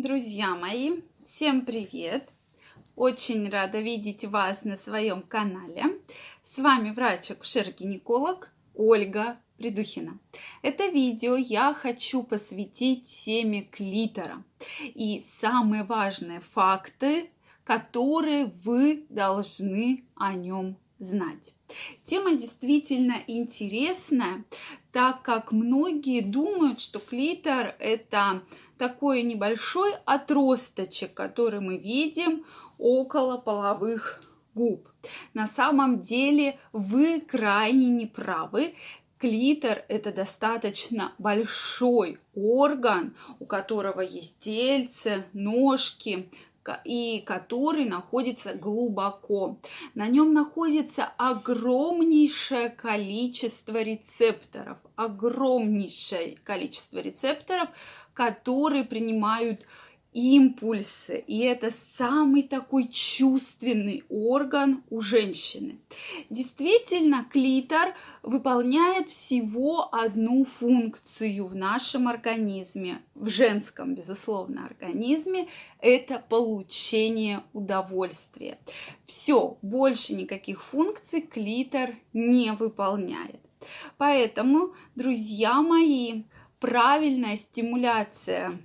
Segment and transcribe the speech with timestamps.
[0.00, 2.32] Друзья мои, всем привет!
[2.94, 5.86] Очень рада видеть вас на своем канале.
[6.44, 10.20] С вами врач-акушер-гинеколог Ольга Придухина.
[10.62, 14.44] Это видео я хочу посвятить теме клитора
[14.84, 17.30] и самые важные факты,
[17.64, 21.54] которые вы должны о нем знать.
[22.04, 24.44] Тема действительно интересная,
[24.92, 28.42] так как многие думают, что клитор это
[28.78, 32.44] такой небольшой отросточек, который мы видим
[32.78, 34.22] около половых
[34.54, 34.88] губ.
[35.34, 38.74] На самом деле вы крайне неправы.
[39.18, 46.30] Клитор– это достаточно большой орган, у которого есть тельце, ножки,
[46.72, 49.58] и который находится глубоко.
[49.94, 57.68] На нем находится огромнейшее количество рецепторов, огромнейшее количество рецепторов,
[58.14, 59.64] которые принимают
[60.18, 61.22] импульсы.
[61.28, 65.78] И это самый такой чувственный орган у женщины.
[66.28, 67.94] Действительно, клитор
[68.24, 75.46] выполняет всего одну функцию в нашем организме, в женском, безусловно, организме.
[75.80, 78.58] Это получение удовольствия.
[79.06, 83.40] Все, больше никаких функций клитор не выполняет.
[83.98, 86.24] Поэтому, друзья мои,
[86.58, 88.58] правильная стимуляция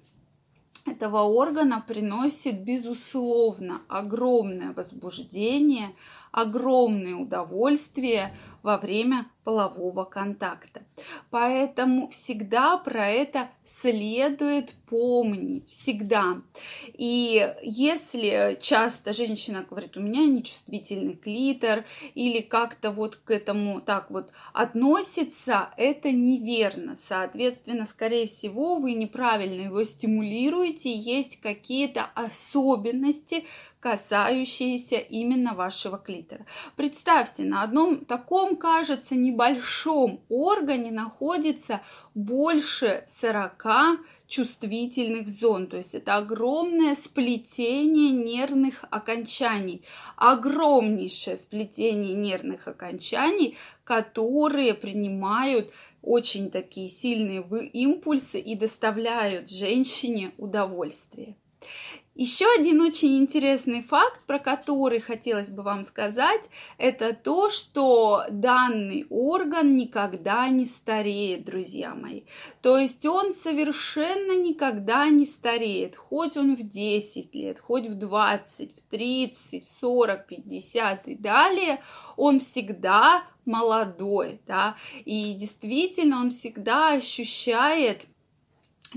[0.86, 5.96] этого органа приносит, безусловно, огромное возбуждение,
[6.34, 10.84] огромное удовольствие во время полового контакта.
[11.30, 16.42] Поэтому всегда про это следует помнить, всегда.
[16.94, 21.84] И если часто женщина говорит, у меня нечувствительный клитор,
[22.16, 26.96] или как-то вот к этому так вот относится, это неверно.
[26.96, 33.44] Соответственно, скорее всего, вы неправильно его стимулируете, есть какие-то особенности,
[33.84, 36.46] касающиеся именно вашего клитора.
[36.78, 41.82] Представьте, на одном таком, кажется, небольшом органе находится
[42.16, 45.68] больше 40 чувствительных зон.
[45.68, 49.84] То есть это огромное сплетение нервных окончаний,
[50.16, 57.42] огромнейшее сплетение нервных окончаний, которые принимают очень такие сильные
[57.74, 61.36] импульсы и доставляют женщине удовольствие.
[62.16, 66.44] Еще один очень интересный факт, про который хотелось бы вам сказать,
[66.78, 72.22] это то, что данный орган никогда не стареет, друзья мои.
[72.62, 78.80] То есть он совершенно никогда не стареет, хоть он в 10 лет, хоть в 20,
[78.80, 81.82] в 30, в 40, 50 и далее,
[82.16, 88.06] он всегда молодой, да, и действительно он всегда ощущает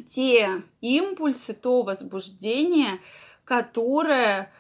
[0.09, 3.01] те импульсы, то возбуждение,
[3.45, 4.53] которое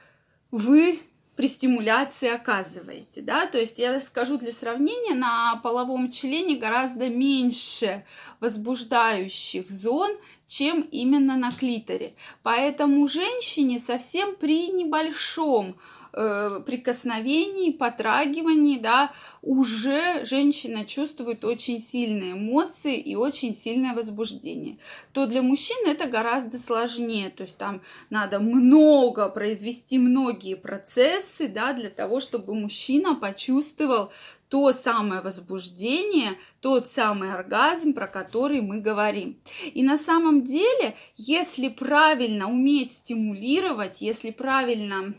[0.51, 1.01] вы
[1.37, 8.07] при стимуляции оказываете, да, то есть я скажу для сравнения, на половом члене гораздо меньше
[8.41, 10.13] возбуждающих зон,
[10.47, 12.15] чем именно на клиторе.
[12.43, 15.77] Поэтому женщине совсем при небольшом
[16.17, 19.13] э, прикосновении, потрагивании, да,
[19.43, 24.79] уже женщина чувствует очень сильные эмоции и очень сильное возбуждение.
[25.13, 31.73] То для мужчин это гораздо сложнее, то есть там надо много произвести многие процессы, да,
[31.73, 34.11] для того, чтобы мужчина почувствовал
[34.49, 39.39] то самое возбуждение, тот самый оргазм, про который мы говорим.
[39.75, 45.15] И на самом деле, если правильно уметь стимулировать, если правильно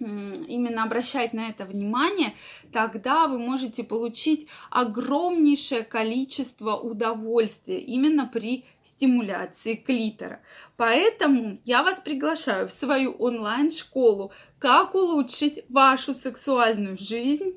[0.00, 2.34] именно обращать на это внимание,
[2.72, 10.40] тогда вы можете получить огромнейшее количество удовольствия именно при стимуляции клитора.
[10.76, 17.54] Поэтому я вас приглашаю в свою онлайн-школу «Как улучшить вашу сексуальную жизнь»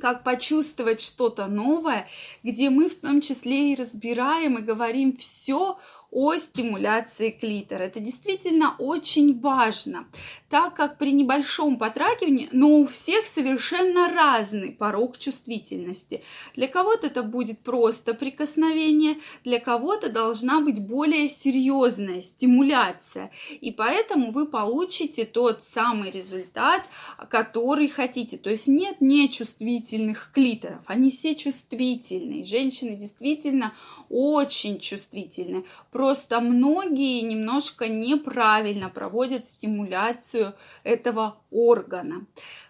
[0.00, 2.08] как почувствовать что-то новое,
[2.42, 5.78] где мы в том числе и разбираем и говорим все
[6.10, 7.84] о стимуляции клитора.
[7.84, 10.08] Это действительно очень важно,
[10.48, 16.22] так как при небольшом потрагивании, но у всех совершенно разный порог чувствительности.
[16.54, 23.30] Для кого-то это будет просто прикосновение, для кого-то должна быть более серьезная стимуляция.
[23.60, 26.88] И поэтому вы получите тот самый результат,
[27.28, 28.36] который хотите.
[28.36, 32.44] То есть нет нечувствительных клиторов, они все чувствительные.
[32.44, 33.74] Женщины действительно
[34.08, 35.64] очень чувствительны.
[36.00, 42.24] Просто многие немножко неправильно проводят стимуляцию этого органа.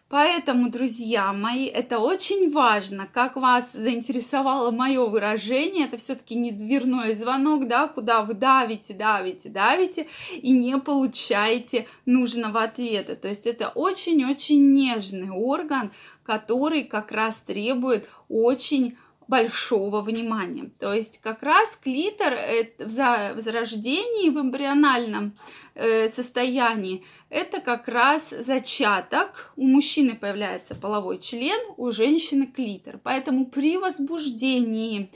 [0.09, 5.87] Поэтому, друзья мои, это очень важно, как вас заинтересовало мое выражение.
[5.87, 12.65] Это все-таки не дверной звонок, да, куда вы давите, давите, давите и не получаете нужного
[12.65, 13.15] ответа.
[13.15, 15.93] То есть это очень-очень нежный орган,
[16.25, 18.97] который как раз требует очень
[19.31, 20.71] большого внимания.
[20.81, 22.35] То есть как раз клитор
[22.79, 25.35] в зарождении, в эмбриональном
[25.75, 29.53] э, состоянии, это как раз зачаток.
[29.56, 32.99] У мужчины появляется половой член, у женщины клитор.
[33.03, 35.11] Поэтому при возбуждении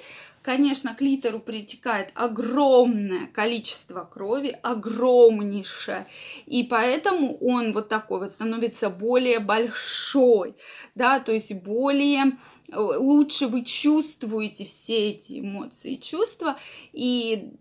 [0.44, 6.06] Конечно, к литеру притекает огромное количество крови, огромнейшее,
[6.44, 10.55] и поэтому он вот такой вот становится более большой,
[10.94, 12.37] да, то есть более
[12.69, 16.58] э, лучше вы чувствуете все эти эмоции и чувства,
[16.93, 17.55] и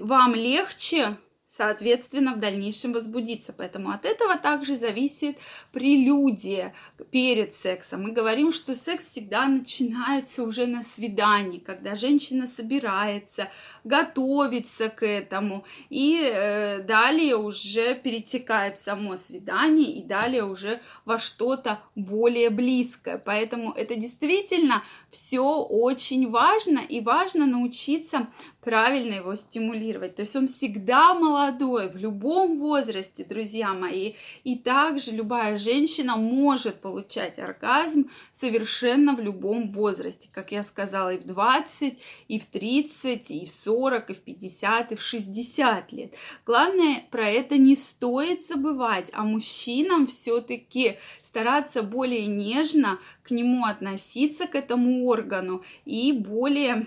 [0.00, 1.16] вам легче
[1.60, 3.52] соответственно, в дальнейшем возбудиться.
[3.52, 5.36] Поэтому от этого также зависит
[5.72, 6.72] прелюдия
[7.10, 8.04] перед сексом.
[8.04, 13.50] Мы говорим, что секс всегда начинается уже на свидании, когда женщина собирается,
[13.84, 21.18] готовится к этому, и э, далее уже перетекает в само свидание, и далее уже во
[21.18, 23.18] что-то более близкое.
[23.18, 28.28] Поэтому это действительно все очень важно, и важно научиться
[28.60, 30.16] правильно его стимулировать.
[30.16, 34.14] То есть он всегда молодой, в любом возрасте, друзья мои.
[34.44, 40.28] И также любая женщина может получать оргазм совершенно в любом возрасте.
[40.32, 41.98] Как я сказала, и в 20,
[42.28, 46.14] и в 30, и в 40, и в 50, и в 60 лет.
[46.44, 54.46] Главное, про это не стоит забывать, а мужчинам все-таки стараться более нежно к нему относиться,
[54.46, 56.86] к этому органу, и более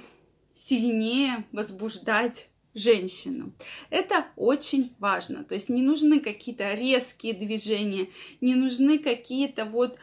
[0.55, 3.53] сильнее возбуждать женщину.
[3.89, 5.43] Это очень важно.
[5.43, 8.09] То есть не нужны какие-то резкие движения,
[8.41, 9.97] не нужны какие-то вот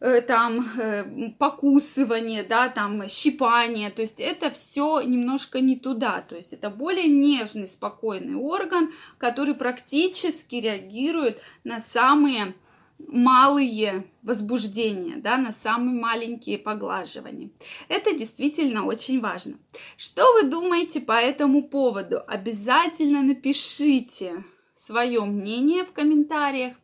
[0.00, 6.34] э, там э, покусывание, да, там щипание, то есть это все немножко не туда, то
[6.34, 12.54] есть это более нежный, спокойный орган, который практически реагирует на самые
[12.98, 17.50] малые возбуждения, да, на самые маленькие поглаживания.
[17.88, 19.58] Это действительно очень важно.
[19.96, 22.22] Что вы думаете по этому поводу?
[22.26, 24.44] Обязательно напишите
[24.76, 26.74] свое мнение в комментариях.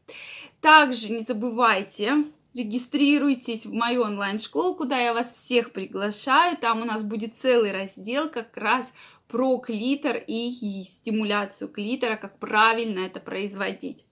[0.60, 2.24] Также не забывайте
[2.54, 6.56] регистрируйтесь в мою онлайн-школу, куда я вас всех приглашаю.
[6.56, 8.90] Там у нас будет целый раздел как раз
[9.28, 10.50] про клитор и
[10.88, 14.04] стимуляцию клитора, как правильно это производить.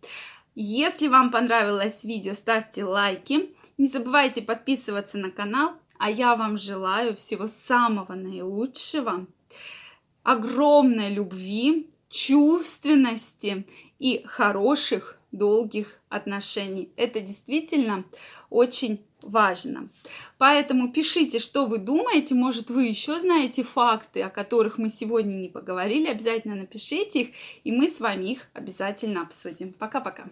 [0.61, 3.55] Если вам понравилось видео, ставьте лайки.
[3.79, 5.75] Не забывайте подписываться на канал.
[5.99, 9.29] А я вам желаю всего самого наилучшего,
[10.25, 13.69] огромной любви, чувственности
[14.01, 16.91] и хороших, долгих отношений.
[16.97, 18.05] Это действительно
[18.51, 19.89] очень важно.
[20.39, 22.35] Поэтому пишите, что вы думаете.
[22.35, 26.09] Может, вы еще знаете факты, о которых мы сегодня не поговорили.
[26.09, 27.29] Обязательно напишите их,
[27.63, 29.73] и мы с вами их обязательно обсудим.
[29.73, 30.29] Пока-пока.